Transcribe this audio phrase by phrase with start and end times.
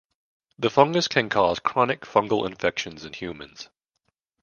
[0.57, 3.69] The fungus can cause chronic fungal infections in humans.